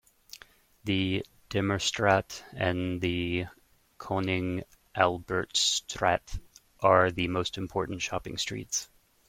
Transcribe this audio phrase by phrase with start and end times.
[0.83, 3.45] The Demerstraat and the
[3.99, 4.63] Koning
[4.95, 6.39] Albertstraat
[6.79, 8.89] are the most important shopping streets.